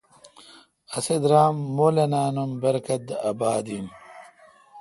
اسی 0.95 1.15
درام 1.23 1.55
مولینان 1.77 2.35
ام 2.43 2.51
برکت 2.61 3.01
دے 3.07 3.15
اباد 3.29 3.65
این۔ 3.71 3.85